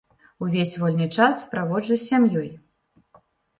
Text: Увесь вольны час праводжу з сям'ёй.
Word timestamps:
Увесь 0.45 0.73
вольны 0.83 1.07
час 1.17 1.43
праводжу 1.53 1.93
з 1.99 2.01
сям'ёй. 2.09 2.51